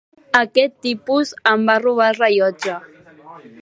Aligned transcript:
Aquest 0.37 0.73
tipus 0.85 1.35
em 1.53 1.69
va 1.69 1.77
robar 1.87 2.11
el 2.15 2.19
rellotge. 2.25 2.83